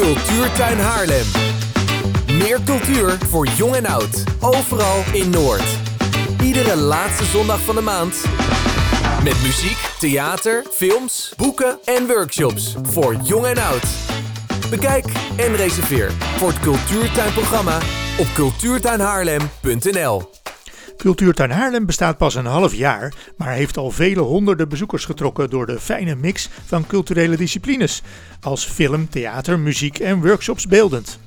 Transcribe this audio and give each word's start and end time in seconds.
Cultuurtuin 0.00 0.78
Haarlem. 0.78 1.26
Meer 2.26 2.60
cultuur 2.64 3.18
voor 3.28 3.46
jong 3.46 3.74
en 3.74 3.86
oud. 3.86 4.24
Overal 4.40 5.02
in 5.12 5.30
Noord. 5.30 5.64
Iedere 6.42 6.76
laatste 6.76 7.24
zondag 7.24 7.60
van 7.60 7.74
de 7.74 7.80
maand. 7.80 8.24
Met 9.24 9.42
muziek, 9.42 9.78
theater, 9.98 10.64
films, 10.72 11.32
boeken 11.36 11.78
en 11.84 12.06
workshops. 12.06 12.76
Voor 12.82 13.16
jong 13.22 13.46
en 13.46 13.58
oud. 13.58 13.84
Bekijk 14.70 15.06
en 15.36 15.56
reserveer 15.56 16.12
voor 16.36 16.48
het 16.48 16.60
Cultuurtuinprogramma 16.60 17.78
op 18.18 18.26
cultuurtuinhaarlem.nl. 18.34 20.39
Cultuurtuin 21.00 21.50
Haarlem 21.50 21.86
bestaat 21.86 22.16
pas 22.16 22.34
een 22.34 22.46
half 22.46 22.74
jaar, 22.74 23.12
maar 23.36 23.52
heeft 23.52 23.76
al 23.76 23.90
vele 23.90 24.20
honderden 24.20 24.68
bezoekers 24.68 25.04
getrokken 25.04 25.50
door 25.50 25.66
de 25.66 25.80
fijne 25.80 26.14
mix 26.14 26.48
van 26.66 26.86
culturele 26.86 27.36
disciplines, 27.36 28.02
als 28.40 28.64
film, 28.64 29.08
theater, 29.08 29.58
muziek 29.58 29.98
en 29.98 30.20
workshops 30.20 30.66
beeldend. 30.66 31.18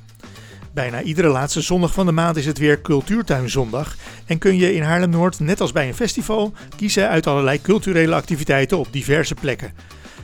Bijna 0.74 1.02
iedere 1.02 1.28
laatste 1.28 1.60
zondag 1.60 1.92
van 1.92 2.06
de 2.06 2.12
maand 2.12 2.36
is 2.36 2.46
het 2.46 2.58
weer 2.58 2.80
Cultuurtuinzondag 2.80 3.96
en 4.26 4.38
kun 4.38 4.56
je 4.56 4.74
in 4.74 4.82
Haarlem-Noord, 4.82 5.40
net 5.40 5.60
als 5.60 5.72
bij 5.72 5.88
een 5.88 5.94
festival, 5.94 6.52
kiezen 6.76 7.08
uit 7.08 7.26
allerlei 7.26 7.60
culturele 7.60 8.14
activiteiten 8.14 8.78
op 8.78 8.88
diverse 8.90 9.34
plekken. 9.34 9.72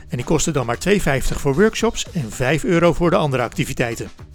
En 0.09 0.17
die 0.17 0.25
kosten 0.25 0.53
dan 0.53 0.65
maar 0.65 0.79
2,50 0.89 0.97
voor 1.19 1.55
workshops 1.55 2.05
en 2.13 2.31
5 2.31 2.63
euro 2.63 2.93
voor 2.93 3.09
de 3.09 3.15
andere 3.15 3.43
activiteiten. 3.43 4.30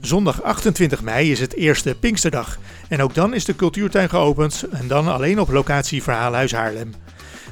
Zondag 0.00 0.42
28 0.42 1.02
mei 1.02 1.30
is 1.30 1.40
het 1.40 1.54
eerste 1.54 1.94
Pinksterdag. 1.94 2.58
En 2.88 3.02
ook 3.02 3.14
dan 3.14 3.34
is 3.34 3.44
de 3.44 3.56
cultuurtuin 3.56 4.08
geopend 4.08 4.64
en 4.70 4.88
dan 4.88 5.08
alleen 5.08 5.40
op 5.40 5.48
locatie 5.48 6.02
Verhaalhuis 6.02 6.52
Haarlem. 6.52 6.94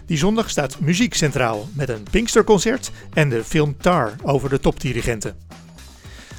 Die 0.06 0.19
zondag 0.19 0.51
staat 0.51 0.80
muziek 0.80 1.15
centraal 1.15 1.69
met 1.73 1.89
een 1.89 2.06
Pinksterconcert 2.11 2.91
en 3.15 3.29
de 3.29 3.45
film 3.45 3.77
Tar 3.77 4.15
over 4.23 4.48
de 4.48 4.61
topdirigenten. 4.61 5.37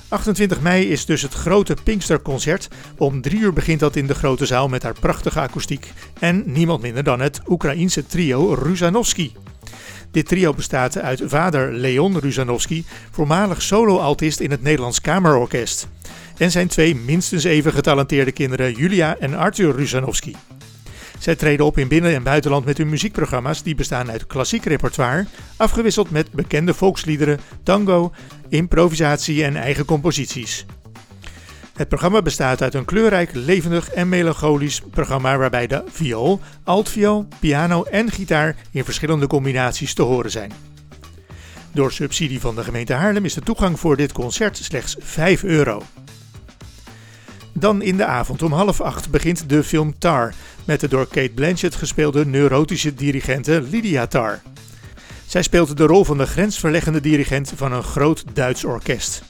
28 0.08 0.62
mei 0.62 0.90
is 0.90 1.06
dus 1.06 1.22
het 1.22 1.34
grote 1.34 1.76
Pinksterconcert. 1.84 2.68
Om 2.98 3.22
drie 3.22 3.40
uur 3.40 3.54
begint 3.54 3.80
dat 3.80 3.96
in 3.96 4.08
de 4.08 4.16
grote 4.16 4.46
zaal 4.46 4.68
met 4.68 4.84
haar 4.84 5.00
prachtige 5.00 5.40
akoestiek 5.40 5.92
en 6.20 6.44
niemand 6.46 6.82
minder 6.82 7.04
dan 7.04 7.20
het 7.20 7.42
Oekraïense 7.48 8.06
trio 8.06 8.54
Ruzanovski. 8.54 9.34
Dit 10.12 10.28
trio 10.28 10.54
bestaat 10.54 10.98
uit 10.98 11.22
vader 11.26 11.74
Leon 11.74 12.20
Ruzanovski, 12.20 12.86
voormalig 13.12 13.62
solo-altist 13.62 14.40
in 14.40 14.52
het 14.52 14.62
Nederlands 14.62 15.02
Kamerorkest. 15.02 15.88
En 16.38 16.52
zijn 16.52 16.68
twee 16.68 16.96
minstens 16.96 17.44
even 17.44 17.74
getalenteerde 17.74 18.32
kinderen 18.32 18.74
Julia 18.74 19.18
en 19.18 19.34
Arthur 19.34 19.76
Ruzanovski. 19.76 20.36
Zij 21.20 21.36
treden 21.36 21.66
op 21.66 21.78
in 21.78 21.88
binnen- 21.88 22.16
en 22.16 22.24
buitenland 22.24 22.66
met 22.66 22.78
hun 22.78 22.90
muziekprogramma's 22.90 23.64
die 23.64 23.76
bestaan 23.76 24.12
uit 24.12 24.28
klassiek 24.28 24.66
repertoire, 24.66 25.26
afgewisseld 25.58 26.10
met 26.10 26.32
bekende 26.32 26.74
volksliederen, 26.74 27.40
tango, 27.64 28.12
improvisatie 28.50 29.44
en 29.44 29.56
eigen 29.56 29.86
composities. 29.86 30.66
Het 31.80 31.88
programma 31.88 32.22
bestaat 32.22 32.62
uit 32.62 32.74
een 32.74 32.86
kleurrijk, 32.86 33.30
levendig 33.34 33.90
en 33.90 34.10
melancholisch 34.10 34.82
programma 34.92 35.38
waarbij 35.38 35.68
de 35.68 35.84
viool, 35.88 36.40
altviool, 36.64 37.28
piano 37.40 37.84
en 37.84 38.12
gitaar 38.12 38.56
in 38.72 38.84
verschillende 38.84 39.28
combinaties 39.28 39.94
te 39.94 40.02
horen 40.02 40.32
zijn. 40.32 40.52
Door 41.72 41.92
subsidie 41.92 42.40
van 42.40 42.56
de 42.56 42.64
gemeente 42.64 42.94
Haarlem 42.94 43.26
is 43.26 43.34
de 43.34 43.42
toegang 43.42 43.80
voor 43.80 43.98
dit 43.98 44.12
concert 44.12 44.58
slechts 44.58 44.96
5 45.00 45.44
euro. 45.44 45.82
Dan 47.54 47.82
in 47.82 47.98
de 47.98 48.06
avond 48.06 48.44
om 48.44 48.52
half 48.52 48.82
acht 48.82 49.10
begint 49.10 49.50
de 49.50 49.64
film 49.64 50.00
Tar 50.00 50.34
met 50.66 50.80
de 50.80 50.88
door 50.88 51.08
Kate 51.08 51.32
Blanchett 51.36 51.76
gespeelde 51.76 52.26
neurotische 52.26 52.94
dirigente 52.94 53.62
Lydia 53.62 54.08
Tar. 54.08 54.42
Zij 55.26 55.44
speelt 55.44 55.78
de 55.78 55.86
rol 55.86 56.06
van 56.06 56.18
de 56.18 56.26
grensverleggende 56.26 57.02
dirigent 57.02 57.52
van 57.56 57.72
een 57.72 57.84
groot 57.84 58.24
Duits 58.34 58.66
orkest. 58.66 59.24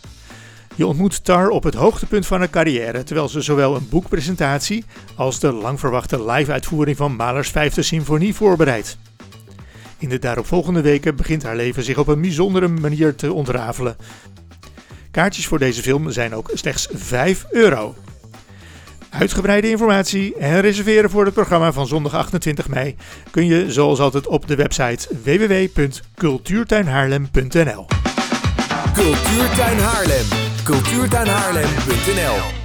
Je 0.79 0.87
ontmoet 0.87 1.23
Tar 1.23 1.49
op 1.49 1.63
het 1.63 1.73
hoogtepunt 1.73 2.27
van 2.27 2.39
haar 2.39 2.49
carrière, 2.49 3.03
terwijl 3.03 3.29
ze 3.29 3.41
zowel 3.41 3.75
een 3.75 3.89
boekpresentatie 3.89 4.85
als 5.15 5.39
de 5.39 5.51
lang 5.51 5.79
verwachte 5.79 6.31
live-uitvoering 6.31 6.97
van 6.97 7.15
Mahlers 7.15 7.49
Vijfde 7.49 7.81
Symfonie 7.81 8.35
voorbereidt. 8.35 8.97
In 9.97 10.09
de 10.09 10.19
daaropvolgende 10.19 10.81
weken 10.81 11.15
begint 11.15 11.43
haar 11.43 11.55
leven 11.55 11.83
zich 11.83 11.97
op 11.97 12.07
een 12.07 12.21
bijzondere 12.21 12.67
manier 12.67 13.15
te 13.15 13.33
ontrafelen. 13.33 13.95
Kaartjes 15.11 15.47
voor 15.47 15.59
deze 15.59 15.81
film 15.81 16.11
zijn 16.11 16.35
ook 16.35 16.49
slechts 16.53 16.87
5 16.91 17.45
euro. 17.51 17.95
Uitgebreide 19.09 19.69
informatie 19.69 20.35
en 20.35 20.61
reserveren 20.61 21.09
voor 21.09 21.25
het 21.25 21.33
programma 21.33 21.71
van 21.71 21.87
zondag 21.87 22.13
28 22.13 22.67
mei 22.67 22.95
kun 23.31 23.45
je 23.45 23.71
zoals 23.71 23.99
altijd 23.99 24.27
op 24.27 24.47
de 24.47 24.55
website 24.55 25.07
www.cultuurtuinhaarlem.nl. 25.23 27.85
Cultuurtuin 28.93 29.79
Haarlem. 29.79 30.48
Cultuurtuinhaarlem.nl 30.69 32.58